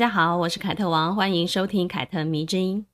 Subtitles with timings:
[0.00, 2.86] 大家好，我是凯特王，欢迎收听凯特迷之音。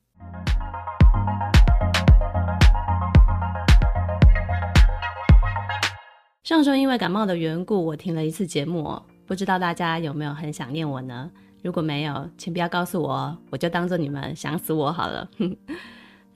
[6.42, 11.30] 上周因为感冒的缘故，我停了一次节目，不知道大家有没有很想念我呢？
[11.62, 15.28] 如果没有，请不要告诉我，我就当做你们想死我好了。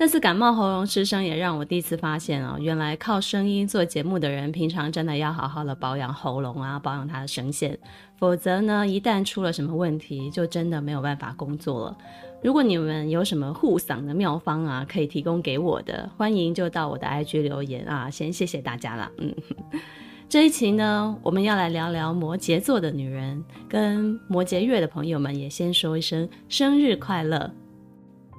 [0.03, 7.79] 那次感冒喉咙失声也让我第一次发现哦，原来靠声音做节目的人，平常真的要好好的保养喉咙啊，保养他的声线，
[8.19, 11.99] 否则呢，一旦出了什么问题，就真的没有办法工作了。
[12.43, 19.35] 如果你们有什么护嗓的妙方啊，可以提供给我的，欢迎就到我的 IG 留言啊，先谢谢大家了，嗯。
[20.31, 27.51] 这一期呢，我们要来聊聊摩羯座的女人，跟摩羯月的朋友们也先说一声生日快乐。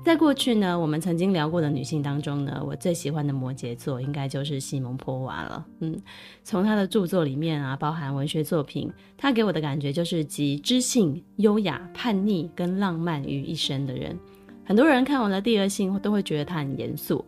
[0.03, 5.65] 在过去呢，我们曾经聊过的女性当中呢，我最喜欢的摩羯座应该就是西蒙波娃了。
[5.79, 5.95] 嗯，
[6.43, 14.17] 从她的著作里面啊，包含文学作品，她给我的感觉就是集知性、优雅、叛逆跟浪漫于一身的人。
[14.65, 17.23] 很多人看完了《第二性》都会觉得她很严肃。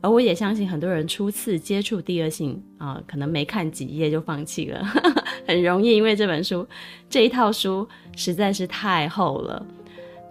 [0.00, 4.84] 而我也相信很多人初次接触第二性啊，可能没看几页就放弃了，
[5.46, 6.66] 很容易，因为这本书
[7.10, 9.64] 这一套书实在是太厚了。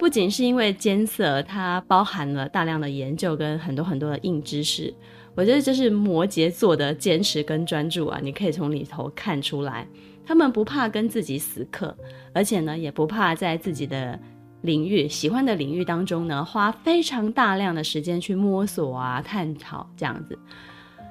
[0.01, 4.91] 不仅是因为艰涩，它包含了大量的研究跟很多很多的硬知识。
[5.35, 9.87] 我觉得这是摩羯座的坚持跟专注啊，你可以从里头看出来，
[10.25, 11.95] 他们不怕跟自己死磕，
[12.33, 14.19] 而且呢，也不怕在自己的。
[14.63, 20.37] 领域喜欢的领域当中呢，花非常大量的时间去摸索啊、探讨这样子。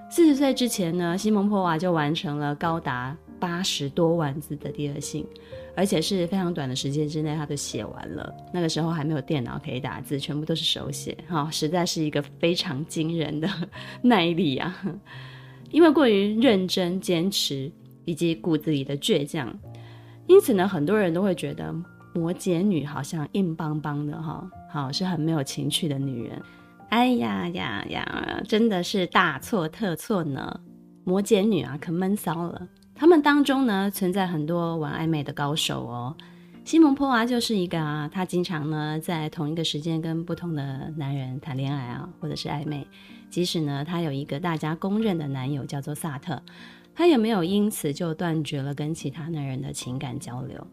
[0.09, 5.27] 四十岁之前呢，西蒙波娃就完成了高达八十多万字的第二性，
[5.75, 8.35] 而且是非常短的时间之内，他就写完了。
[8.53, 13.49] 那个时候还没有电脑可以打字，全部都是手写，哈、哦，实在是一个非常惊人的
[14.03, 14.83] 耐力啊！
[15.71, 17.71] 因为过于认真、坚持
[18.05, 19.53] 以及骨子里的倔强，
[20.27, 21.75] 因此呢，很多人都会觉得。
[22.13, 26.43] 摩羯女好像硬邦邦的哈，好是很没有情趣的女人。
[26.89, 30.61] 哎呀呀呀，真的是大错特错呢！
[31.05, 32.67] 摩羯女啊，可闷骚了。
[33.01, 36.15] 他们当中呢，存在很多玩暧昧的高手哦。
[36.67, 42.87] 西蒙波娃就是一个啊，她经常呢在同一个时间跟不同的男人谈恋爱啊，或者是暧昧。
[43.31, 46.43] 即使呢，她有一个大家公认的男友叫做萨特，
[46.95, 50.67] 她也没有因此就断绝了跟其他男人的情感交流。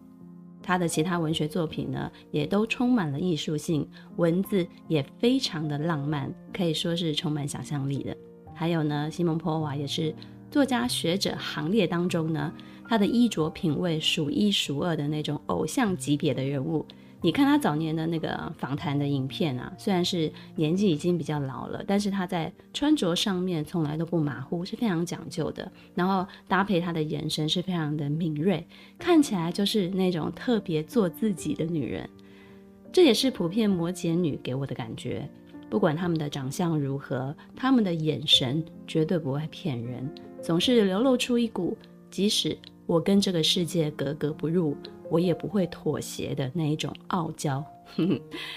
[0.62, 8.14] 他的其他文学作品呢，也都充满了艺术性，文字也非常的浪漫，可以说是充满想象力的。
[8.54, 10.14] 还有呢，西蒙波娃也是
[10.50, 12.52] 作家学者行列当中呢，
[12.88, 16.86] 他的衣着品味数一数二的那种偶像级别的人物。
[17.20, 25.70] 你看他早年的那个访谈的影片啊，虽然是年纪已经比较老了，但是他在穿着上面从来都不马虎，是非常讲究的。
[25.96, 28.66] 然后搭配他的眼神是非常的敏锐，
[29.00, 32.08] 看起来就是那种特别做自己的女人。
[32.94, 35.28] 这也是普遍摩羯女给我的感觉。
[35.70, 40.10] 不管他们的长相如何，他们的眼神绝对不会骗人，
[40.48, 41.78] 总是流露出一股
[42.10, 44.78] 即使我跟这个世界格格不入。
[45.10, 47.62] 我也不会妥协的那一种傲娇，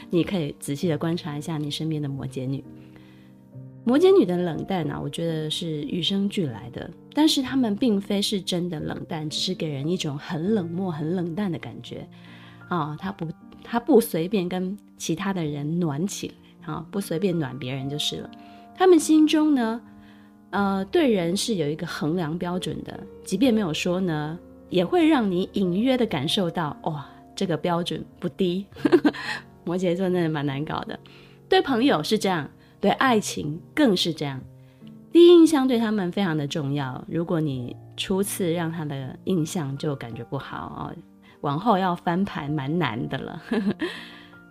[0.09, 2.62] 你可以仔细的观察一下你身边的摩羯女。
[3.84, 12.09] 摩羯女的冷淡啊，我觉得是与生俱来的，但是她们并非是真的冷淡，只是给人一种很冷漠、很冷淡的感觉
[12.69, 12.97] 啊。
[13.00, 13.27] 她不，
[13.65, 18.31] 她不随便跟其他的人暖起来啊，不随便暖别人就是了。
[18.77, 19.81] 他们心中呢，
[20.50, 24.38] 呃，对人是有一个衡量标准的，即便没有说呢。
[24.69, 27.05] 也会让你隐约的感受到，哇，
[27.35, 28.64] 这个标准不低。
[29.67, 30.97] 摩羯座真的蛮难搞的，
[31.49, 32.49] 对朋友是这样，
[32.81, 34.41] 对爱情更是这样。
[35.11, 37.05] 第一印象对他们非常的重要。
[37.08, 40.94] 如果你初次让他的印象就感觉不好哦，
[41.41, 43.43] 往后要翻盘蛮难的了。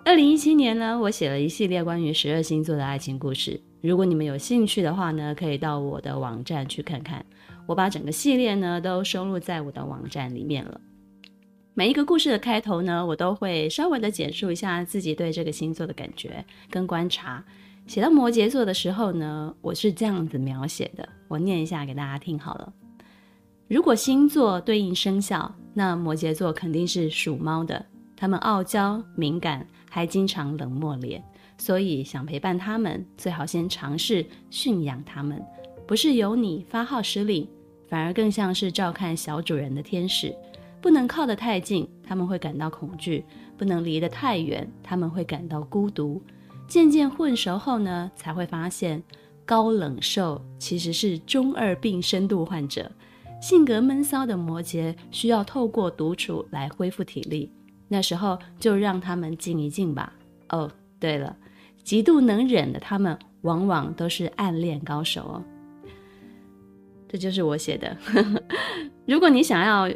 [0.09, 3.61] 二零一七年呢，我写了一系列关于十二星座的爱情故事。
[3.79, 7.23] 如果你们有兴趣的话呢，可以到我的网站去看看。
[7.67, 10.81] 我把整个系列呢都收录在我的网站里面了。
[11.75, 17.45] 每一个故事的开头呢，我都会稍微的简述一下自己对这个星座的感觉跟观察。
[17.85, 22.73] 写到摩羯座的时候呢，我是这样子描写的，我念一下给大家听好了。
[23.67, 27.85] 如果星座对应生肖，那摩羯座肯定是属猫的。
[28.17, 31.21] 他们傲娇敏感，还经常冷漠脸，
[31.57, 35.43] 所以想陪伴他们，最好先尝试驯养他们，
[35.85, 37.47] 不是由你发号施令。
[37.87, 40.31] 反而更像是照看小主人的天使。
[40.79, 43.21] 不能靠得太近，他们会感到恐惧；
[43.57, 46.21] 不能离得太远，他们会感到孤独。
[46.67, 49.03] 渐渐混熟后呢，才会发现
[49.43, 52.89] 高冷兽其实是中二病深度患者。
[53.41, 57.51] 性格闷骚的摩羯需要透过独处来恢复体力，
[57.89, 60.13] 那时候就让他们静一静吧。
[60.47, 61.35] 哦，对了，
[61.83, 65.43] 极度能忍的他们，往往都是暗恋高手哦。
[67.09, 67.97] 这就是我写的。
[69.05, 69.89] 如果你想要。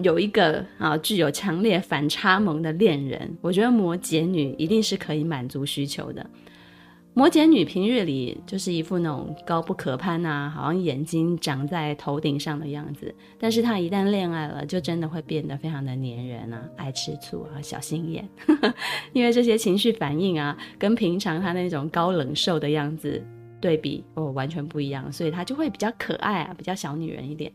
[0.00, 6.24] 有一个啊，具有强烈反差萌的恋人，我觉得摩羯女一定是可以满足需求的。
[7.18, 18.24] 摩羯女平日里就是一副那种高不可攀啊，好像眼睛长在头顶上的样子，但是她一旦恋爱了，就真的会变得非常的黏人啊，爱吃醋啊，小心眼。
[19.12, 23.20] 因为这些情绪反应啊，跟平常她那种高冷瘦的样子
[23.60, 27.50] 对比哦，完全不一样，所以她就会比较可爱啊，比较小女人一点。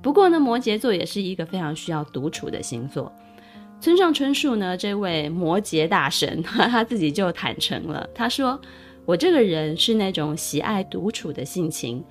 [0.00, 3.12] 不过呢，摩羯座也是一个非常需要独处的星座。
[3.80, 8.60] 村上春树呢，这位摩羯大神， 他自己就坦诚了，他说
[9.10, 12.04] ：“我这个人是那种喜爱独处的性情，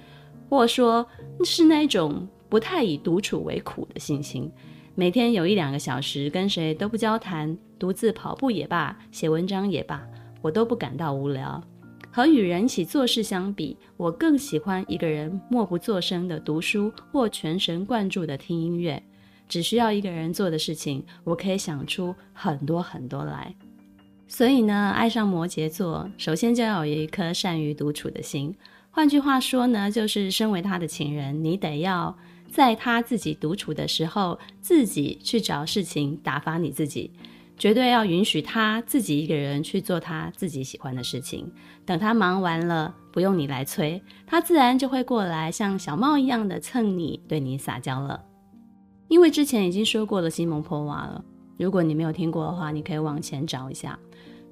[0.50, 1.08] 或说
[1.46, 4.52] 是那种不太以独处为苦的性情。
[4.96, 10.06] 每天有一两个小时跟谁都不交谈，独自跑步也罢，写文章也罢，
[10.42, 11.64] 我都不感到无聊。”
[12.12, 19.02] 和与人一起做事相比，我更喜欢一个人默不作声的读书或全神贯注的听音乐。
[19.48, 23.56] 只需要一个人做的事情，我可以想出很多很多来。
[24.32, 28.56] 所以呢，爱上摩羯座，首先就要有一颗善于独处的心。
[28.92, 32.16] 换句话说呢，就是身为他的情人，你得要
[32.48, 37.12] 在他自己独处的时候，自己去找事情打发你自己。
[37.58, 41.52] 绝对要允许他自己一个人去做他自己喜欢的事情。
[41.84, 48.24] 等他忙完了，不用你来催，他自然就会过来，像小猫一样的蹭你，对你撒娇了。
[49.08, 51.26] 因为之前已经说过了西蒙波娃了，
[51.58, 53.98] 如果你没有听过的话，你可以往前找一下。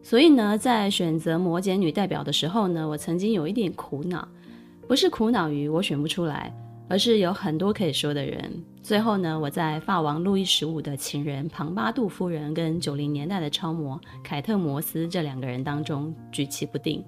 [0.01, 4.27] 所以呢，在选择摩羯女代表的时候呢，我曾经有一点苦恼，
[4.87, 6.53] 不是苦恼于我选不出来。
[6.89, 8.49] 而是有很多可以说的人。
[8.81, 17.03] 最后呢，我在法王路易十五的情人庞巴杜夫人跟九零年代的超模凯特摩斯这两个人当中举棋不定。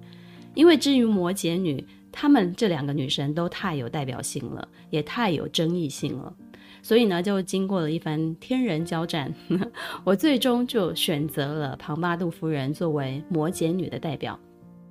[0.52, 1.82] 因为至于摩羯女，
[2.12, 6.30] 她们这两个女生都太有代表性了，也太有争议性了。
[6.82, 9.32] 所以呢，就经过了一番天人交战，
[10.04, 14.38] 我最终就选择了庞巴杜夫人作为摩羯女的代表，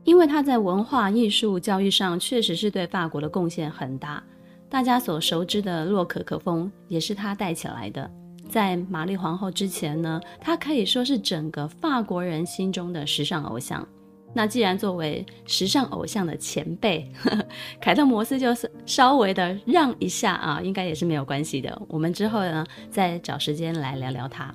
[0.04, 4.24] 因为她在文化艺术教育上确实是对法国的贡献很大。
[4.70, 8.10] 大家所熟知的洛可可风也是她带起来的。
[8.48, 13.88] 在玛丽皇后之前呢，她可以说是整个法国人心中的时尚偶像。
[14.34, 17.46] 那既然作为时尚偶像的前辈，呵呵，
[17.82, 21.82] 凯特摩斯就是稍微的让一下啊，应该也是没有关系的。
[21.88, 24.54] 我们之后呢，再找时间来聊聊她。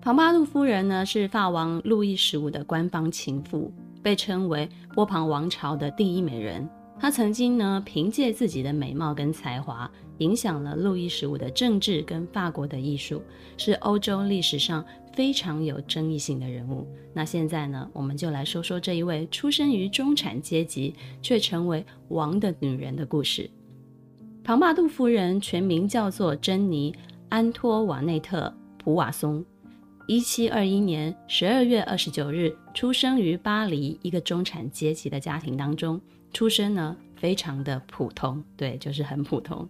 [0.00, 6.66] 庞巴杜夫人呢，是法王路易十五的官方情妇，被称为波旁王朝的第一美人。
[7.00, 13.22] 她曾经呢，凭借自己的美貌跟才华，影响了路易十五的政治跟法国的艺术，
[13.56, 16.86] 是欧洲历史上非常有争议性的人物。
[17.14, 23.48] 那现在呢，我们就来说说这一位出生于中产阶级却成为王的女人的故事。
[24.42, 26.92] 庞巴杜夫人全名叫做珍妮·
[27.28, 28.52] 安托瓦内特·
[28.82, 29.44] 普瓦松，
[30.08, 36.00] 一七二一年十二月二十九日出生于巴黎一个中产阶级的家庭当中。
[36.32, 39.68] 出身呢，非常的普通，对，就是很普通。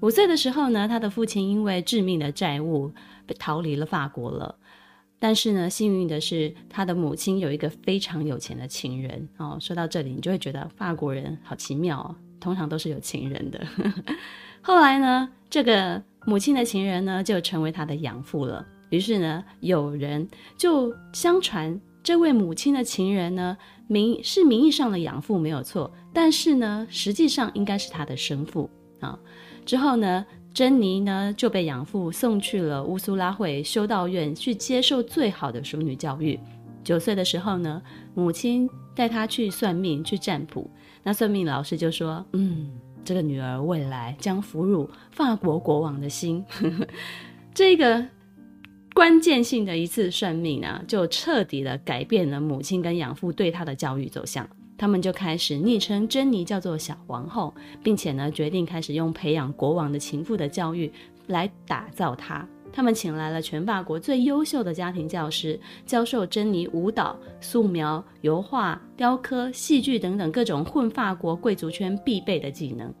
[0.00, 2.90] 五岁的时候呢，他的父亲因为致命的债务
[3.26, 4.56] 被逃离了法国了。
[5.18, 9.28] 但是呢，幸运的是，他的母亲有一个非常有钱的情人。
[9.36, 13.60] 哦，说到这里，你就会觉得法国人好奇妙哦，通常都是有情人的。
[14.62, 18.66] 后来呢，这个母亲的情人呢，就成为他的养父了。
[18.88, 20.26] 于是呢，有人
[20.56, 21.78] 就相传。
[22.02, 23.54] 这位母亲的情人呢，
[23.90, 28.70] 名是名义上的养父没有错，但是呢，实际上应该是他的生父
[29.00, 29.18] 啊。
[29.66, 36.38] 之后呢，珍妮呢就被养父送去了乌苏拉会修道院去接受最好的淑女教育。
[36.84, 37.82] 九岁的时候呢，
[38.14, 40.70] 母亲带她去算命去占卜，
[41.02, 42.70] 那算命老师就说：“嗯，
[43.04, 46.44] 这个女儿未来将俘虏法国国王的心。
[47.52, 48.06] ”这个。
[48.94, 54.48] 关键性的一次算命呢，就彻底的改变了母亲跟养父对她的教育走向。
[54.76, 60.90] 他们就开始昵称珍妮叫做小皇后，并且呢，决定开始用培养国王的情妇的教育
[61.26, 62.46] 来打造她。
[62.72, 72.92] 他们请来了全法国最优秀的家庭教师，教授珍妮舞蹈、素描、油画、雕刻、戏剧等等各种混法国贵族圈必备的技能。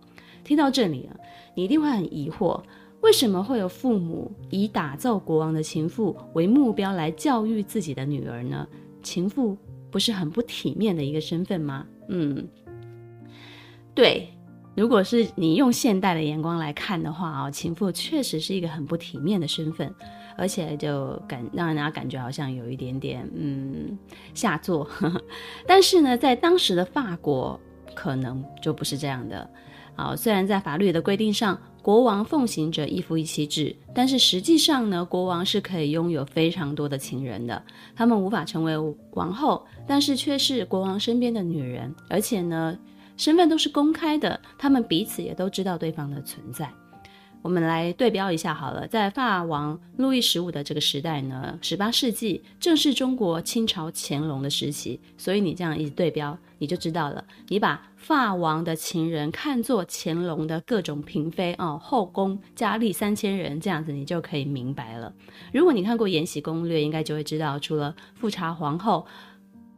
[0.42, 1.16] 听到这里啊，
[1.54, 2.60] 你一定会很疑惑，
[3.02, 8.66] 为什么会有父母以打造国王的情妇为目标来教育自己的女儿呢？
[9.02, 9.56] 情妇
[9.90, 11.86] 不是很不体面的一个身份吗？
[12.08, 12.46] 嗯，
[13.94, 14.28] 对，
[14.76, 19.92] 如果是你用现代的眼光来看的话啊，情妇确实是一个很不体面的身份，
[20.36, 23.98] 而且就感让人家感觉好像有一点点嗯
[24.34, 24.86] 下作。
[25.66, 27.58] 但是呢，在当时的法国，
[27.94, 29.48] 可能就不是这样的。
[29.96, 37.62] 好，虽然在法律的规定上，国王奉行着一夫一妻制，但是实际上呢，国王是可以拥有非常多的情人的。
[37.96, 38.74] 他们无法成为
[39.12, 42.78] 王后，但是却是国王身边的女人，而且呢，
[43.16, 46.70] 身份都是公开的，他们彼此也都知道对方的存在。
[47.42, 57.24] 我们来对标一下好了，在法王路易十五的这个时代呢，十八世纪正是中国清朝乾隆的时期，所以你这样一对标，你就知道了。
[57.48, 65.12] 你把法王的情人看作乾隆的各种嫔妃哦，后宫佳丽三千人，这样子你就可以明白了。
[65.52, 69.04] 如果你看过《延禧攻略》，应该就会知道，除了富察皇后，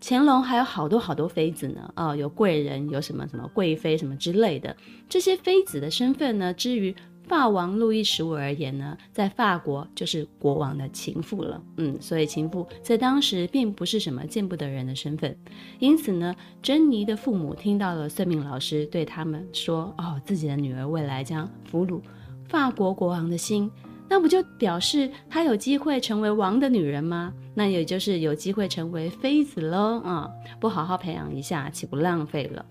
[0.00, 1.92] 乾隆还有好多好多妃子呢。
[1.96, 4.76] 哦，有贵人，有什么什么贵妃什么之类的，
[5.08, 6.94] 这些妃子的身份呢，至于。
[7.32, 11.62] 法王路易十五而言呢，在法国就是国王的情妇了。
[11.78, 15.34] 嗯，所以情妇在当时并不是什么见不得人的身份。
[15.78, 22.02] 因此呢，珍妮的父母听到了算命老师对他们说：“哦，自己的女儿未来将俘虏
[22.50, 23.70] 法国国王的心，
[24.10, 27.32] 那不就表示她有机会成为王的女人吗？
[27.54, 30.00] 那也就是有机会成为妃子喽。
[30.00, 32.66] 啊、不好好培养一下，岂不浪费了？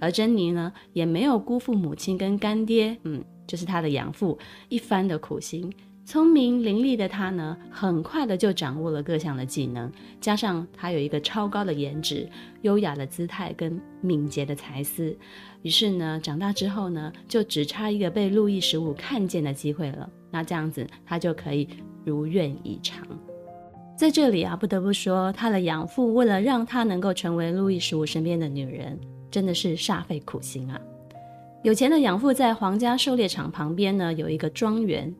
[0.00, 2.96] 而珍妮呢，也没有辜负母亲跟干爹。
[3.02, 4.38] 嗯。”就是他的养父
[4.68, 5.72] 一番的苦心，
[6.04, 12.28] 聪明伶俐的他呢，很快的就掌握了各项的技能，加上他有一个超高的颜值、
[12.62, 15.16] 优雅的姿态跟敏捷的才思，
[15.62, 20.08] 于是呢，长大之后呢，就只差一个被路易十五看见的机会了。
[20.30, 21.68] 那这样子，他就可以
[22.04, 23.06] 如愿以偿。
[23.96, 29.00] 在这里啊，不得不说，他的养父为了让他能够成为路易十五身边的女人，
[29.30, 30.78] 真的是煞费苦心啊。
[31.66, 35.12] 有钱的养父在皇家狩猎场旁边呢，有一个庄园。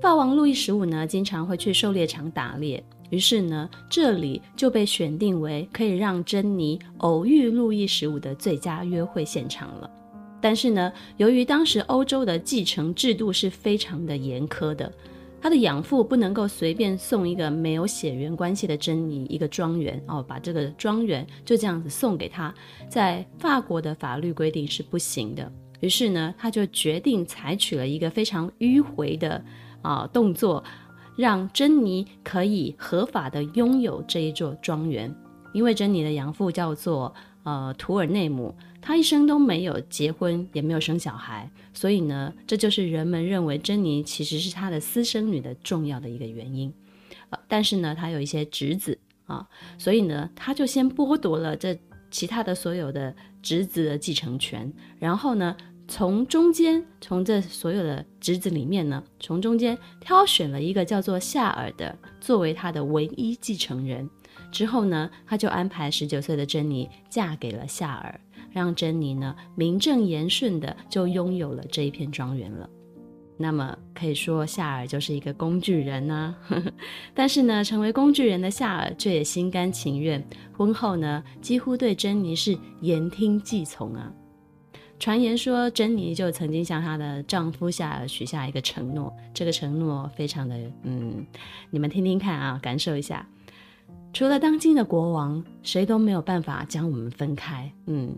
[0.00, 9.90] 法王路易十五呢，经常会去狩猎场打猎，于是呢，这里就被选定为可以让珍妮偶遇路易十五的最佳约会现场了。
[10.40, 14.92] 但是呢，由于当时欧洲的继承制度是非常的严苛的，
[15.42, 22.54] 他的养父不能够随便送一个没有血缘关系的珍妮一个庄园哦，把这个庄园就这样子送给他，
[22.88, 25.52] 在法国的法律规定是不行的。
[25.80, 29.44] 于是呢，他就决定采取了一个非常迂回的
[29.82, 30.62] 啊动作，
[31.16, 35.14] 让珍妮可以合法的拥有这一座庄园。
[35.54, 46.72] 因为珍妮的养父叫做呃图尔内姆，他一生都没有结婚，也没有生小孩，所以呢，这就是人们认为珍妮其实是他的私生女的重要的一个原因。
[47.30, 51.78] 呃，但是呢，他有一些侄子啊，所以呢，他就先剥夺了这
[52.10, 64.08] 其他的所有的侄子的继承权，然后呢，从中间，从这所有的侄子里面呢，从中间挑选了一个叫做夏尔的，作为他的唯一继承人。
[64.50, 72.68] 之后呢，他就安排十九岁的珍妮嫁给了夏尔，让珍妮呢名正言顺的就拥有了这一片庄园了。
[73.38, 76.62] 那么可以说夏尔就是一个工具人呢、啊。
[77.14, 84.12] 但是呢，成为工具人的夏尔却也心甘情愿，婚后呢几乎对珍妮是言听计从啊。
[84.98, 91.24] 传言说，珍妮就曾经向她的丈夫夏尔许下一个承诺，这个承诺非常的，嗯，
[91.70, 93.24] 你们听听看啊，感受一下。
[94.12, 97.70] 除了当今的国王，谁都没有办法将我们分开。
[97.86, 98.16] 嗯，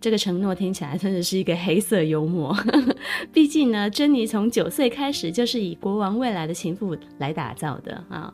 [0.00, 2.56] 这个承诺听起来真的是一个黑色幽默。
[3.32, 8.32] 毕竟呢，珍妮从九岁开始就是以国王未来的情妇来打造的啊。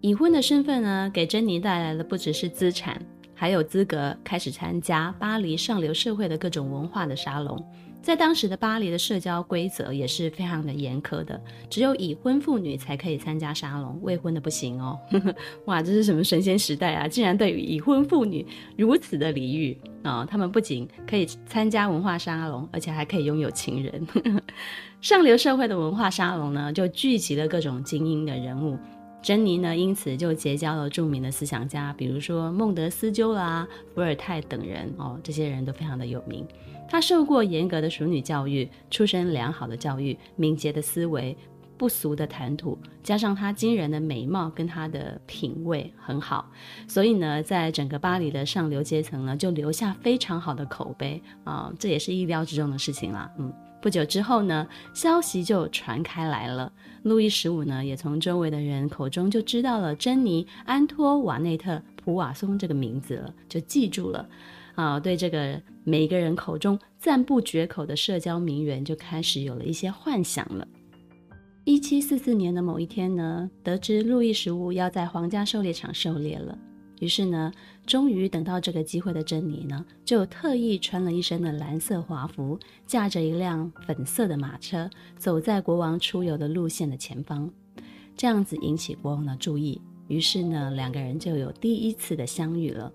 [0.00, 3.00] 已婚的身份呢，给珍妮带来的不只是资产。
[3.36, 7.60] 还有资格开始参加巴黎上流社会的各种文化的沙龙，
[8.04, 14.98] 在当时的巴黎的社交规则也是非常的严苛的，只有已婚妇女才可以参加沙龙，未婚的不行哦。
[15.64, 17.08] 哇，这是什么神仙时代啊！
[17.08, 18.46] 竟然对已婚妇女
[18.76, 20.26] 如此的礼遇啊！
[20.30, 24.06] 他们不仅可以参加文化沙龙，而且还可以拥有情人。
[25.00, 28.78] 上流社会的文化沙龙呢，就聚集了各种精英的人物。
[29.24, 36.46] 珍妮呢，因此就结交了著名的思想家，比如说孟德斯鸠啦、伏尔泰等人哦，这些人都非常的有名。
[36.86, 41.34] 她受过严格的淑女教育，出身良好的教育，敏捷的思维，
[41.78, 46.46] 不俗的谈吐，加上她惊人的美貌跟她的品味很好，
[46.86, 53.32] 所以呢，在整个巴黎的上流阶层呢，就留下非常好的口碑啊，这也是意料之中的事情啦。
[53.38, 53.50] 嗯，
[53.84, 56.72] 不久之后呢，消息就传开来了，
[57.02, 64.26] 路易十五呢，也从周围的人口中就知道了珍妮·安托瓦内特·普瓦松这个名字了，就记住了。
[64.74, 70.66] 啊，对这个每个人口中赞不绝口的社交名媛就开始有了一些幻想了。
[71.64, 76.56] 一七四四年的某一天呢，得知路易十五要在皇家狩猎场狩猎了，
[77.00, 77.52] 于是呢，
[77.86, 87.50] 终于等到这个机会的珍妮呢，就特意穿了一身的蓝色华服，驾着一辆粉色的马车，走在国王出游的路线的前方，
[88.16, 92.92] 这样子引起国王的注意，于是呢，两个人就有第一次的相遇了。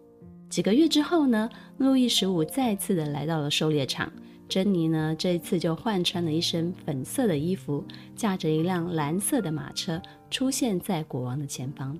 [0.49, 4.11] 几个月之后呢，路易十五再次的来到了狩猎场，
[4.47, 7.83] 珍妮呢，这一次就换穿了一身粉色的衣服，
[8.15, 10.01] 驾着一辆蓝色的马车
[10.31, 11.95] 出现在国王的前方。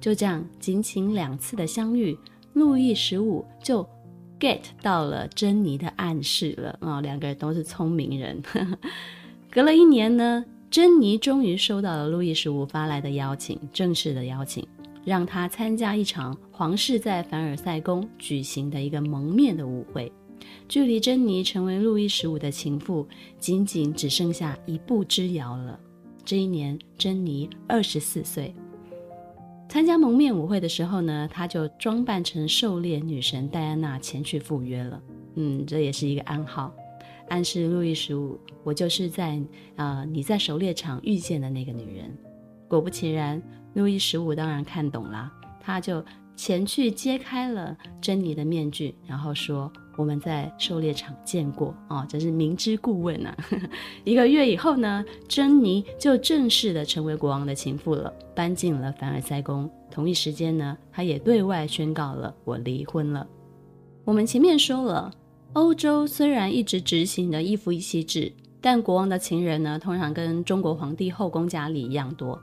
[0.00, 2.18] 就这样，仅仅两次的相遇，
[2.54, 3.86] 路易十五就
[4.40, 8.42] get 到了珍妮的暗示了啊、两个人都是聪明人。
[9.50, 14.66] 隔了一年呢，珍妮终于收到了路易十五发来的邀请，正式的邀请。
[15.04, 20.12] 让他参加一场皇室在凡尔赛宫举行的一个蒙面的舞会，
[20.68, 23.04] 距离珍妮成为路易十五的情妇，
[23.36, 25.78] 仅仅只剩下一步之遥了。
[26.24, 28.54] 这一年，珍妮二十四岁。
[29.72, 35.02] 参加蒙面舞会的时候呢，他就装扮成狩猎女神戴安娜前去赴约了。
[35.36, 36.70] 嗯，这也是一个暗号，
[37.30, 39.40] 暗示路易十五，我就是在
[39.76, 42.14] 啊、你在狩猎场遇见的那个女人。
[42.68, 43.42] 果不其然。
[43.72, 46.04] 路易十五当然看懂了，他就
[46.44, 53.32] 前去揭开了珍妮的面具，然后说：“我们在狩猎场见过哦，这是明知故问啊。
[54.02, 59.70] ”一个月以后呢，珍妮就正式的成为国王的情妇了，搬进了凡尔赛宫。
[59.88, 63.24] 同一时间呢，她也对外宣告了我离婚了。
[64.04, 65.12] 我们前面说了，
[65.52, 72.36] 欧洲虽然一直执行的一夫一妻制，但国王的情人呢，通常跟中国皇帝后宫佳丽一样多。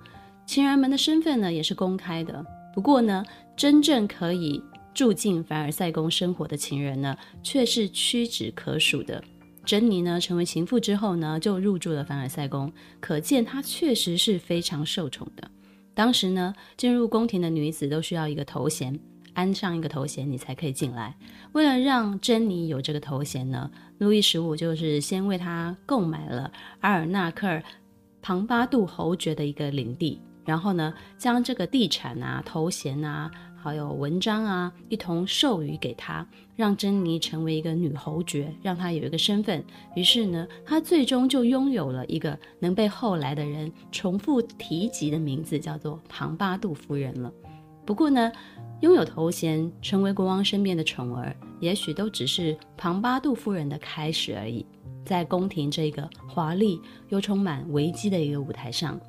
[0.46, 2.46] 情人们的身份呢，也是公开的。
[2.80, 3.26] 不过呢，
[3.58, 4.64] 真正可以
[4.94, 7.14] 住进凡尔赛宫生活的情人呢，
[7.44, 9.22] 却是屈指可数的。
[9.66, 15.52] 珍妮呢，成为情妇之后呢，就入住了凡尔赛宫，可见她确实是非常受宠的。
[15.94, 18.98] 当时呢，进入宫廷的女子都需要一个头衔，
[19.34, 21.14] 安上一个头衔，你才可以进来。
[21.52, 27.62] 为了让珍妮有这个头衔呢，路易十五就是先为她购买了阿尔纳克尔
[28.22, 30.22] 庞巴杜侯爵的一个领地。
[30.50, 39.64] 然后呢，将这个地产啊、头衔啊，还有文章啊，一同授予给她，让珍妮成为一个女侯爵，让她有一个身份。
[39.96, 47.32] 于是呢，她最终就拥有了一个能被后来的人重复提及的名字，叫做庞巴杜夫人了。
[47.86, 48.32] 不过呢，
[48.82, 54.66] 拥有头衔，成为国王身边的宠儿，也许都只是庞巴杜夫人的开始而已。
[55.06, 59.00] 在宫廷这个华丽又充满危机的一个舞台上。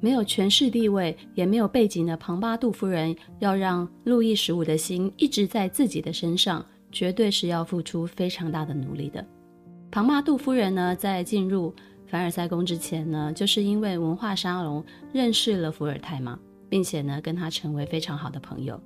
[0.00, 9.24] 没有权势地位，也没有背景的庞巴杜夫人，要让路易十五的心一直在自己的身上，绝对是要付出非常大的努力的。
[9.90, 11.74] 庞巴杜夫人呢，在进入
[12.06, 18.80] 凡尔赛宫之前呢，就是因为文化沙龙认识了伏尔泰嘛，并且呢，跟他成为非常好的朋友。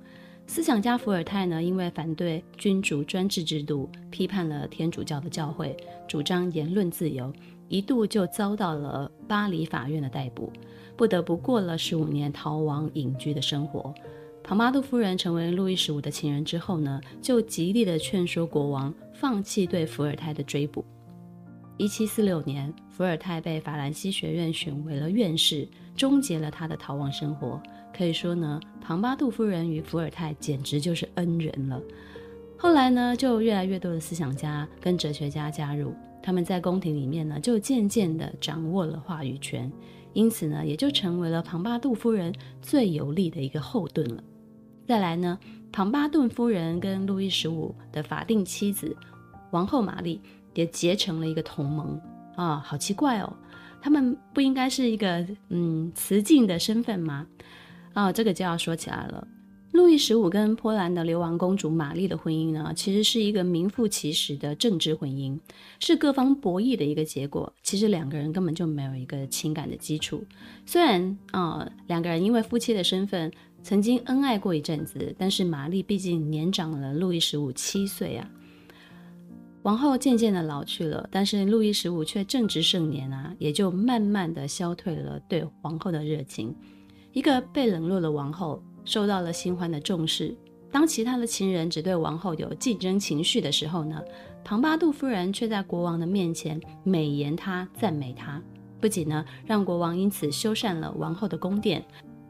[0.47, 5.75] 思想家伏尔泰呢，因为反对君主专制制度，批判了天主教的教会，
[6.07, 7.33] 主张言论自由，
[7.67, 10.51] 一度就遭到了巴黎法院的逮捕。
[10.97, 13.93] 不得不过了十五年逃亡隐居的生活。
[14.41, 20.85] 庞巴杜夫人成为路易十五的情人之后呢，就极力的劝说国王放弃对伏尔泰的追捕。
[21.77, 27.61] 一七四六年，伏尔泰被法兰西学院选为了院士，终结了他的逃亡生活。
[27.93, 31.81] 可以说呢，庞巴杜夫人与伏尔泰简直就是恩人了。
[32.57, 35.93] 后来呢，就越来越多的思想家跟哲学家加入，
[36.25, 39.71] 他们在宫廷里面呢，就渐渐的掌握了话语权。
[40.13, 42.33] 因此呢，也就成为了庞巴杜夫人
[42.63, 44.23] 最有力的一个后盾了。
[44.87, 45.37] 再来呢，
[45.71, 48.97] 庞巴杜夫人跟路易十五的法定妻子
[49.51, 50.19] 王后玛丽
[50.55, 52.01] 也结成了一个同盟
[52.35, 53.31] 啊，好奇怪哦，
[53.79, 57.27] 他们不应该是一个嗯雌竞的身份吗？
[57.93, 59.27] 啊，这个就要说起来了。
[59.71, 65.37] 路易十五跟波兰的流亡公主玛丽的婚姻呢，其实是一个名副其实的政治婚姻，
[65.79, 67.51] 是各方博弈的一个结果。
[67.61, 70.23] 其实两个人根本就没有一个情感的基础。
[70.65, 73.29] 虽然啊、两个人因为夫妻的身份
[73.61, 78.29] 曾经恩爱过一阵子，但是玛丽毕竟年长了路易十五七岁啊。
[79.63, 86.55] 王后渐渐的老去了，但是路易十五却正值盛年啊，也就慢慢的消退了对皇后的热情。
[87.11, 90.33] 一个被冷落的王后受到了新欢的重视。
[90.71, 94.01] 当其他的情人只对王后有竞争情绪的时候呢，
[94.43, 98.41] 庞巴杜夫人却在国王的面前美言她、赞美她。
[98.81, 101.83] 不仅呢，让国王因此修缮了王后的宫殿，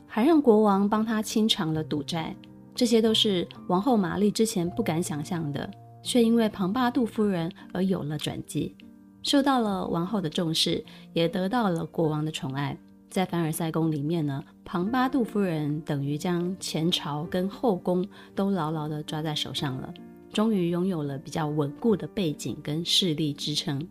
[0.05, 2.35] 还让国王帮她清偿了赌债。
[2.75, 5.69] 这些都是王后玛丽之前不敢想象的，
[6.03, 8.75] 却因为庞巴杜夫人而有了转机，
[9.23, 12.77] 受到了王后的重视，也得到了国王的宠爱。
[13.15, 19.93] 在凡尔赛宫里面呢，庞巴杜夫人等于将前朝跟后宫都牢牢地抓在手上了，
[20.33, 23.81] 终于拥有了比较稳固的背景跟势力支撑。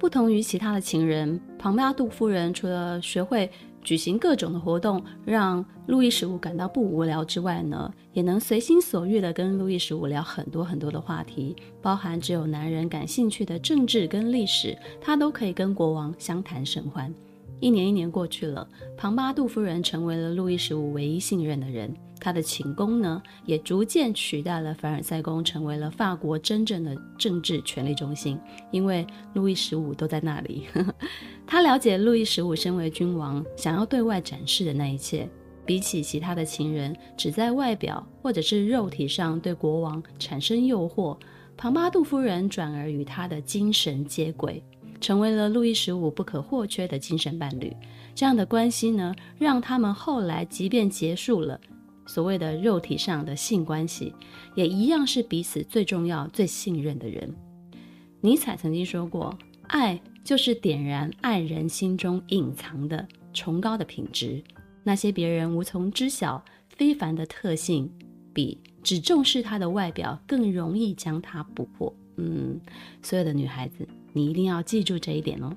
[0.00, 3.50] 不同于其他的情人，庞巴杜夫人除了学会
[3.82, 17.14] 举行各种的活动，让路易十五感到不无聊之外呢，也能随心所欲地跟路易十五聊很多很多的话题，包含只有男人感兴趣的政治跟历史，她都可以跟国王相谈甚欢。
[17.62, 21.94] 一年一年过去了，庞巴杜夫人成为了路易十五唯一信任的人。
[22.18, 28.36] 她的寝宫呢，也逐渐取代了凡尔赛宫，成为了法国真正的政治权力中心。
[28.72, 30.66] 因为路易十五都在那里，
[31.46, 35.28] 他了解路易十五身为君王想要对外展示的那一切。
[35.64, 41.16] 比起其他的情人，只在外表或者是肉体上对国王产生诱惑，
[41.56, 44.60] 庞巴杜夫人转而与他的精神接轨。
[45.02, 47.76] 成为了路易十五不可或缺的精神伴侣，
[48.14, 51.60] 这样的关系呢，让他们后来即便结束了
[52.06, 54.14] 所谓的肉体上的性关系，
[54.54, 57.34] 也一样是彼此最重要、最信任的人。
[58.20, 59.36] 尼采曾经说过
[59.66, 64.40] ：“爱就是点燃爱人心中隐藏的崇高的品质，
[64.84, 67.90] 那些别人无从知晓、非凡的特性，
[68.32, 72.60] 比只重视他的外表更容易将他捕获。”嗯，
[73.02, 73.88] 所有的女孩子。
[74.12, 75.52] 你一定要记住这一点哦。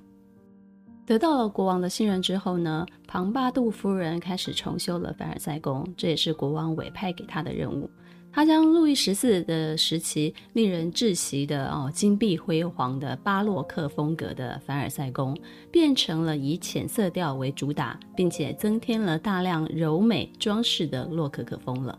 [1.06, 7.88] 得到了国王的信任之后呢，庞巴杜夫人开始重修了凡尔赛宫，这也是国王委派给她的任务。
[8.32, 15.38] 她将路易十四的时期令人窒息的哦金碧辉煌的巴洛克风格的凡尔赛宫，
[15.72, 21.98] 变成了以浅色调为主打，并且增添了大量柔美装饰的洛可可风了。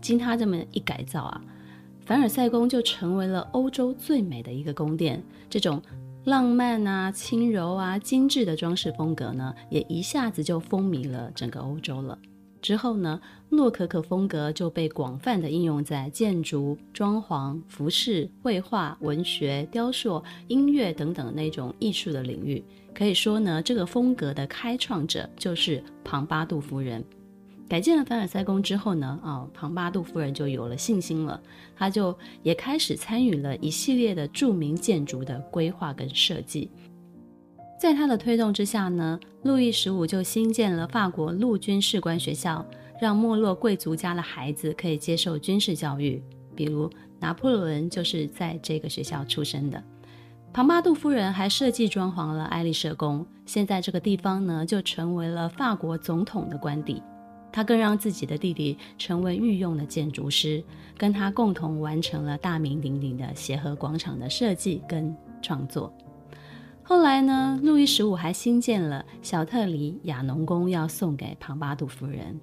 [0.00, 1.40] 经她这么一改造啊。
[2.08, 5.82] 凡尔赛宫就成为了欧洲最美的一个宫殿，这种
[6.24, 12.18] 浪漫啊、轻柔啊、精致的装饰风格呢，也一下子就风靡了整个欧洲了。
[12.62, 22.64] 之后呢，洛可可风格就被广泛的应用在建筑、装潢、服饰、绘画、文学、雕塑、音乐等等那种艺术的领域。
[22.94, 27.04] 可以说呢，这个风格的开创者就是庞巴杜夫人。
[27.68, 31.38] 改建了凡尔赛宫之后呢，啊、哦，庞巴杜夫人就有了信心了，
[31.76, 36.70] 她就也开始参与了一系列的著名建筑的规划跟设计。
[37.78, 42.64] 在她的推动之下呢，路易十五就新建了法国陆军士官学校，
[42.98, 46.22] 让没落贵族家的孩子可以接受军事教育。
[46.56, 49.80] 比如拿破仑就是在这个学校出生的。
[50.52, 57.02] 庞巴杜夫人还设计装潢了爱丽舍宫，现在这个地方呢，就成为了法国总统的官邸。
[57.52, 60.62] 他更让自己的弟弟成为御用的建筑师，
[60.96, 65.92] 跟他共同完成了大名鼎鼎的协和广场的设计跟创作。
[66.82, 72.40] 后来呢，路易十五还新建了小特里亚农宫，要送给庞巴杜夫人。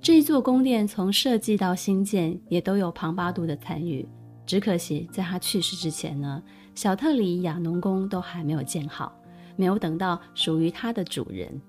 [0.00, 4.06] 这一座宫殿从设计到新建，也都有庞巴杜的参与。
[4.44, 6.42] 只可惜在他去世之前呢，
[6.74, 9.12] 小特里亚农宫都还没有建好，
[9.56, 11.60] 没有等到属于他的主人。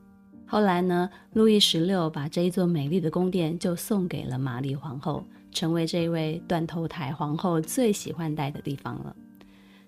[0.50, 9.16] 后来呢，路易十六把这一座美丽的宫殿就送给了玛丽皇后，成为这位断头台皇后最喜欢待的地方了。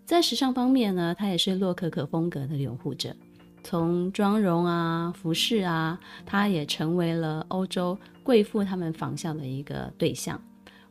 [0.06, 3.16] 在时尚方面呢，她也是洛可可风格的拥护者，
[3.64, 10.42] 从妆容啊、服饰啊，她也成为了欧洲贵妇她们仿效的一个对象。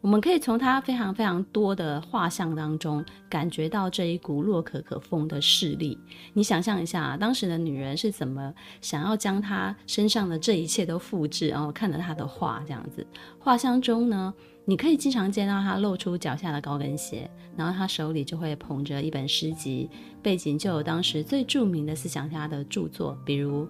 [0.00, 5.98] 我们可以从她非常非常多的画像当中感觉到这一股洛可可风的势力。
[6.32, 13.04] 你想象一下啊，当时的女人是怎么想要将她身上的这一切都复制，然后看着她的画这样子。
[13.40, 14.32] 画像中呢，
[14.64, 19.90] 你可以经常见到她露出脚下的高跟鞋，然后她手里就会捧着一本诗集，
[20.22, 23.68] 背景就有当时最著名的思想家的著作，比如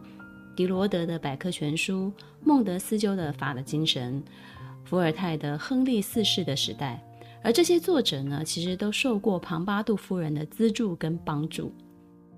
[0.55, 2.13] 狄罗德的百科全书、
[2.45, 4.23] 孟德斯鸠的《法的精神》。
[4.89, 6.99] 伏尔泰的《亨利四世的时代》，
[7.43, 11.71] 而这些作者呢，其实都受过庞巴杜夫人的资助跟帮助。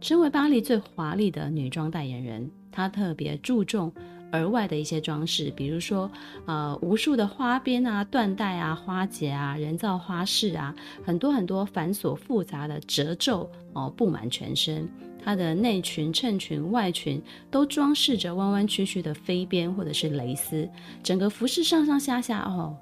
[0.00, 3.92] 身为巴黎最华丽的女装代言人，她特别注重
[4.32, 6.10] 额外的一些装饰，比如说，
[6.44, 14.88] 呃，无数的花边啊、缎带啊、花结啊、人造花饰啊，很多很多繁琐复杂的褶皱哦，布满全身。
[15.24, 20.68] 它的内裙、衬裙、外裙都装饰着弯弯曲曲的飞边或者是蕾丝，
[21.02, 22.76] 整个服饰上上下下哦，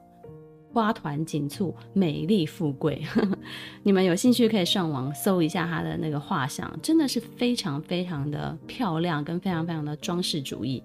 [0.72, 3.02] 花团锦簇，美丽富贵。
[3.82, 10.82] 你们有兴趣可以上网搜一下它的那个画像，真的是非常非常的漂亮，跟非常非常的装饰主义。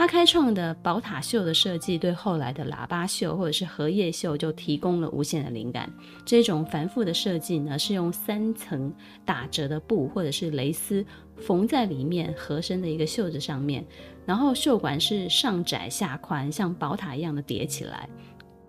[0.00, 5.92] 他开创的宝塔袖的设计，对后来的喇叭袖或者是荷叶袖就提供了无限的灵感。
[6.24, 8.90] 这种繁复的设计呢，是用三层
[9.26, 11.04] 打折的布或者是蕾丝
[11.36, 13.84] 缝在里面合身的一个袖子上面，
[14.24, 18.08] 然后袖管是上窄下宽，像宝塔一样的叠起来，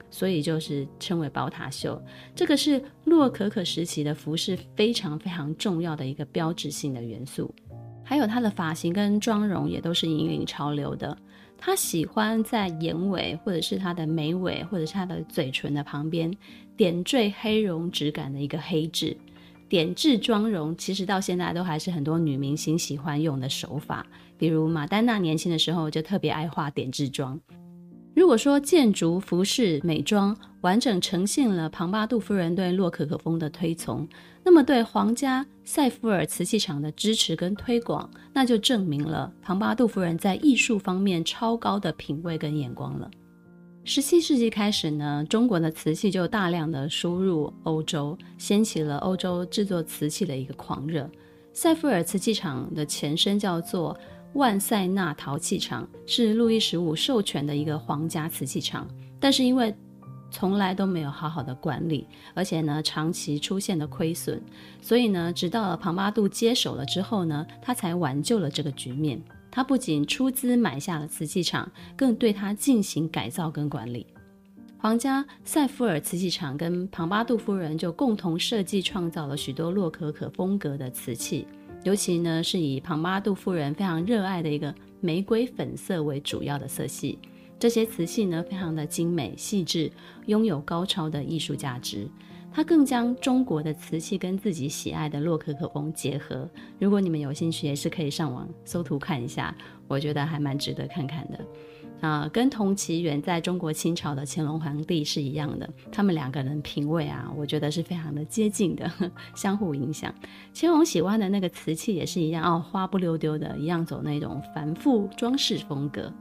[0.09, 1.97] 所以就是称为宝塔袖。
[2.35, 7.55] 这个是洛可可时期的服饰非常非常重要的一个标志性的元素。
[8.03, 11.17] 还有她的发型跟妆容也都是引领潮流的。
[11.57, 16.35] 她喜欢在眼尾或者是她的眉尾或者是她的嘴唇的旁边
[16.75, 19.15] 点缀黑绒质感的一个黑痣。
[19.69, 24.05] 点痣妆容其实到现在都还是很多女明星喜欢用的手法，
[24.37, 27.39] 比如马丹娜年轻的时候就特别爱画点痣妆。
[28.13, 34.05] 如果说建筑、服饰、美妆完整呈现了庞巴杜夫人对洛可可风的推崇，
[34.43, 43.09] 那么对皇家塞夫尔瓷器厂的支持跟推广，那就证明了庞巴杜夫人在艺术方面超高的品味跟眼光了。
[43.85, 51.09] 十七世纪开始呢，中国的瓷器就大量的输入欧洲，掀起了欧洲制作瓷器的一个狂热。
[51.53, 53.97] 塞夫尔瓷器厂的前身叫做。
[54.33, 58.87] 万塞纳陶器厂是路易十五授权的一个皇家瓷器厂，
[59.19, 59.75] 但是因为
[60.29, 64.41] 从来都没有好好的管理，而且呢长期出现的亏损，
[64.81, 69.21] 所以呢直到了庞巴杜接手了之后呢，他才挽救了这个局面。
[69.53, 74.07] 他不仅出资买下了瓷器厂，更对它进行改造跟管理。
[74.77, 81.45] 皇家塞夫尔瓷器厂跟庞巴杜夫人就共同设计创造了许多洛可可风格的瓷器。
[81.83, 87.17] 尤其呢，是以庞巴杜夫人非常热爱的一个玫瑰粉色为主要的色系。
[87.57, 89.91] 这些瓷器呢，非常的精美细致，
[90.27, 92.07] 拥有高超的艺术价值。
[92.53, 96.49] 它更将中国的瓷器跟自己喜爱的洛可可风结合。
[96.79, 99.55] 如果你们有兴趣，也是可以上网搜图看一下，
[99.87, 101.39] 我觉得还蛮值得看看的。
[102.01, 108.91] 啊，跟同期远在中国清朝的乾隆皇帝是一样的，他们两个人品味啊，我觉得是非常的接近的，
[109.35, 110.13] 相互影响。
[110.53, 116.11] 乾隆喜欢的那个瓷器也是一样哦，花不溜丢的，一样走那种繁复装饰风格。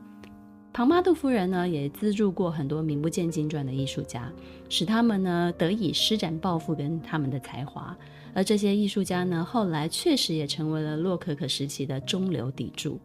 [0.72, 4.30] 庞巴杜夫人呢，也资助过很多名不见经传的艺术家，
[4.68, 7.96] 使他们呢得以施展抱负跟他们的才华。
[8.32, 13.00] 而这些艺术家呢，后来确实也成为了洛可可时期的中流砥柱。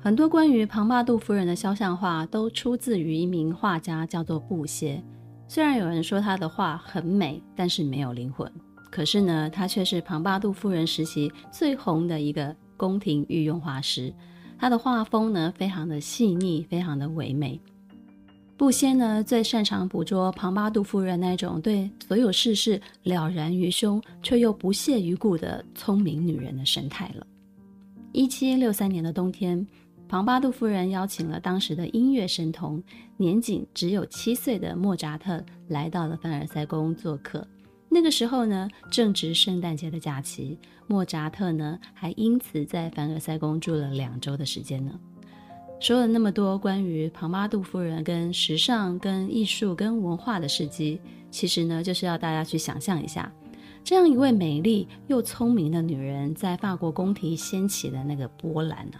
[0.00, 5.02] 很多关于庞巴杜夫人的肖像画都出自于一名画家，叫做布歇。
[5.48, 8.50] 虽然有人说他的画很美，但是没有灵魂。
[8.90, 14.14] 可是呢，他却是庞巴杜夫人时期最红的一个宫廷御用画师。
[14.56, 17.60] 他的画风呢，非常的细腻，非常的唯美。
[18.56, 27.26] 布歇呢，最擅长捕捉庞巴杜夫人那种对所有事事了然于胸，却又不屑于顾的聪明女人的神态了。
[28.12, 29.66] 一七六三年的冬天。
[30.08, 32.82] 庞巴杜夫人邀请了当时的音乐神童，
[33.18, 37.46] 年仅只有七岁的莫扎特来到了凡尔赛宫做客。
[37.90, 44.98] 那个时候呢，正值圣诞节的假期，莫扎特呢还因此在凡尔赛宫住了两周的时间呢。
[45.78, 50.98] 说了那么多关于庞巴杜夫人跟时尚、跟艺术、跟文化的事迹，
[51.30, 53.30] 其实呢就是要大家去想象一下，
[53.84, 58.98] 这样一位美丽又聪明的女人在法国宫廷掀起的那个波澜呢、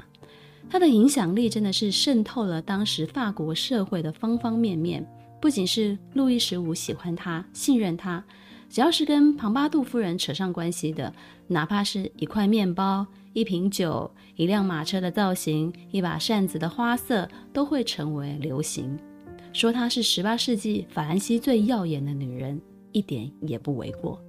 [0.70, 5.06] 她的影响力真的是渗透了当时法国社会的方方面面。
[5.40, 8.22] 不仅是路易十五喜欢她、信任她，
[8.68, 11.12] 只要是跟庞巴杜夫人扯上关系的，
[11.46, 18.98] 哪怕是一块面包、一瓶酒、一辆马车的造型、一把扇子的花色，都会成为流行。
[19.52, 22.60] 说她是十八世纪法兰西最耀眼的女人，
[22.92, 24.20] 一点也不为过。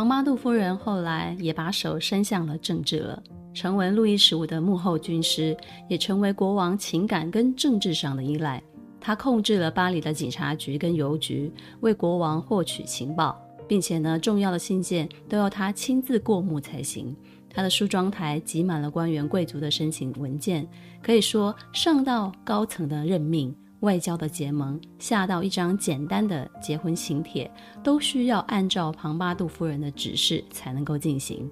[0.00, 3.22] 庞巴杜夫人后来也把手伸向了政治了。
[3.52, 5.54] 成为路易十五的幕后军师，
[5.90, 8.62] 也成为国王情感跟政治上的依赖。
[8.98, 17.14] 他控制了巴黎的警察局跟邮局，为国王获取情报，并且呢，重要的信件都要他亲自过目才行。
[17.50, 20.66] 他的梳妆台挤满了官员贵族的申请文件，
[21.02, 27.50] 可以说上到高层的任命、外交的结盟，下到一张简单的结婚请帖，
[27.82, 31.50] 都需要按照庞巴杜夫人的指示才能够进行。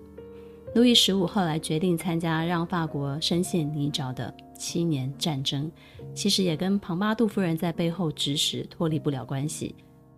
[0.74, 5.70] 路易十五后来决定参加让法国深陷泥沼的七年战争，
[6.14, 9.74] 其实也跟庞巴杜夫人在背后指使脱离不了关系。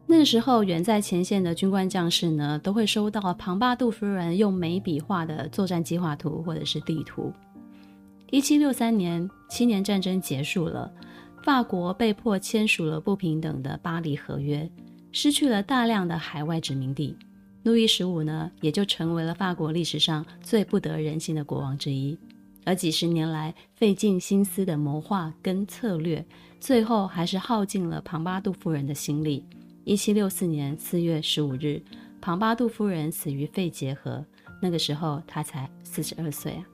[0.07, 7.33] 那个时候，远在前线的军官将士呢，都会收到庞巴杜夫人用眉笔画的作战计划图或者是地图。
[8.33, 10.93] 一七六三年，七年战争结束了，
[11.43, 14.71] 法国被迫签署了不平等的巴黎合约，
[15.11, 17.17] 失去了大量的海外殖民地。
[17.63, 22.17] 路易十五呢，也就成为了法国历史上最不得人心的国王之一。
[22.65, 26.25] 而几十年来费尽心思的谋划跟策略，
[26.61, 29.45] 最后还是耗尽了庞巴杜夫人的心力。
[29.85, 31.83] 一七六四年四月十五日，
[32.21, 34.23] 庞巴杜夫人死于肺结核，
[34.61, 36.65] 那个时候她才四十二岁啊。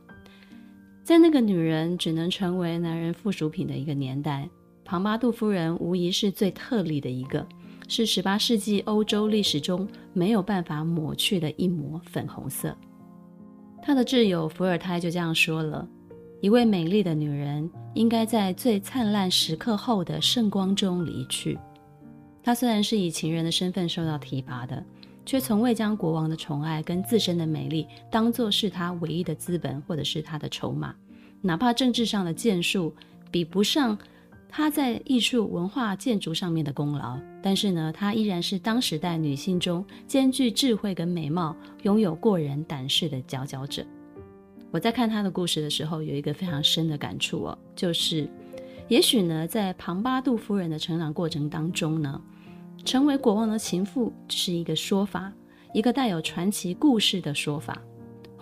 [1.04, 4.48] 在那个女人只能成为男人附属品的一个年代，
[4.86, 7.44] 庞巴杜夫人无疑是最特例的一个，
[7.88, 12.72] 是十八世纪欧洲历史中没有办法抹去的一抹粉红色。
[13.82, 15.86] 他的挚友伏尔泰就这样说了
[16.40, 21.58] ：“一位美丽的女人应该在最灿烂时刻后的圣光中离去。”
[22.44, 24.80] 她虽然是以情人的身份受到提拔的，
[25.24, 30.94] 却从未将国王的宠爱跟自身的美丽当作是她唯一的资本或者是她的筹码。
[31.42, 32.94] 哪怕政治上的建树
[33.32, 33.98] 比不上
[34.56, 43.84] 她在艺术、文化、建筑上面的功劳，但是呢，她依然是当时代女性中兼具智慧跟美貌、拥有过人胆识的佼佼者。
[44.70, 48.26] 我在看她的故事的时候，有一个非常深的感触哦，就是，
[48.88, 52.18] 也许呢，在庞巴杜夫人的成长过程当中呢，
[52.82, 55.30] 成为国王的情妇只是一个说法，
[55.74, 57.78] 一个带有传奇故事的说法。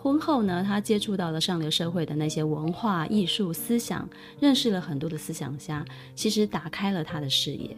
[0.05, 4.07] 婚后呢，她接触到了上流社会的那些文化艺术思想，
[4.39, 5.83] 认识了很多的思想家，
[6.15, 7.75] 其实打开了她的视野，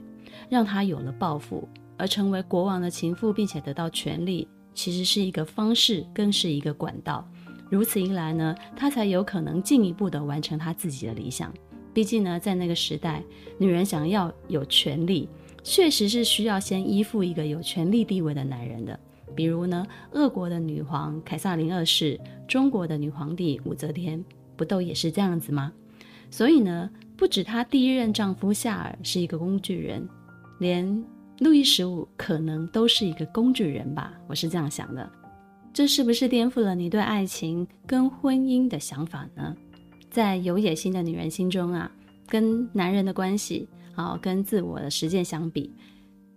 [0.50, 1.68] 让她有了抱负。
[1.96, 7.24] 而成为国王的情妇，并且得到权力，其实是一个方式，更是一个管道。
[7.70, 11.54] 如此一来呢，她才有可能进一步的完成她自己的理想。
[11.94, 13.22] 毕竟呢，在那个时代，
[13.56, 15.28] 女人想要有权力，
[15.62, 18.98] 确实是需要先依附一个有权力地位的男人的。
[19.34, 24.24] 比如呢，俄国的女皇凯撒琳二世，中国的女皇帝武则天，
[24.56, 25.72] 不都也是这样子吗？
[26.30, 30.08] 所以呢，不止她第一任丈夫夏尔是一个工具人，
[30.58, 31.04] 连
[31.40, 34.12] 路易十五可能都是一个工具人吧？
[34.26, 35.10] 我是这样想的。
[35.72, 39.54] 这是不是颠覆了你对爱情跟婚姻的想法呢？
[40.10, 41.90] 在有野心的女人心中啊，
[42.26, 45.70] 跟男人的关系，啊，跟自我的实践相比，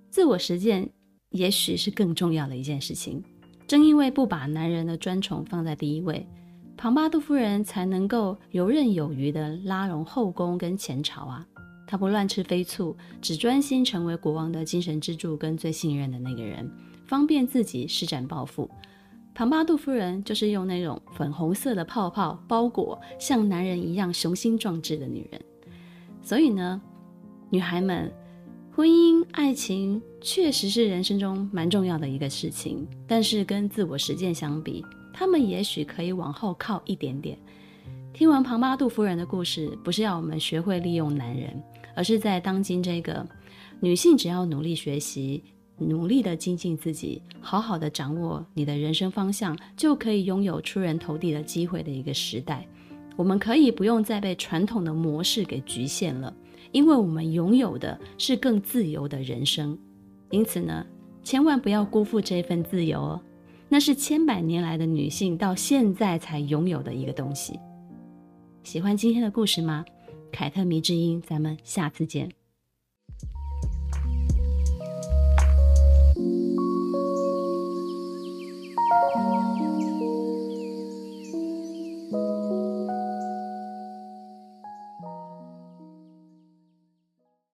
[0.10, 0.89] 自我实践。
[1.32, 3.24] 也许是更重要的一件事情。
[3.68, 6.28] 正因为不把男人的专宠放在第一位，
[6.76, 11.46] 庞巴杜夫人才能够游刃有余地拉拢后宫跟前朝啊。
[11.86, 16.72] 她不乱吃飞醋，只专心成为国王的精神支柱跟最信任的那个人，
[17.06, 18.70] 方便自己施展抱负。
[19.36, 25.39] 庞巴杜夫人就是用那种粉红色的泡泡包裹像男人一样雄心壮志的女人。
[26.22, 26.82] 所以呢，
[27.52, 28.12] 女孩们。
[28.80, 37.38] 婚姻、爱情确实是人生中蛮重要的一个事情，但是跟自我实践相比，他们也许可以往后靠一点点。
[38.13, 41.62] 听完庞巴杜夫人的故事，不是要我们学会利用男人，
[41.94, 43.28] 而是在当今这个
[43.82, 45.44] 女性只要努力学习、
[45.78, 52.65] 努力的精进自己，好好的掌握你的人生方向，就可以拥有出人头地的机会的一个时代。
[53.18, 56.34] 我们可以不用再被传统的模式给局限了。
[56.71, 59.77] 因为我们拥有的是更自由的人生。
[60.29, 60.86] 因此呢
[61.23, 63.21] 千万不要辜负这份自由哦。
[63.67, 67.60] 那是千百年来的女性到现在才拥有的一个东西。
[68.63, 69.86] 喜欢今天的故事吗？
[70.32, 72.29] 凯特迷之音咱们下次见。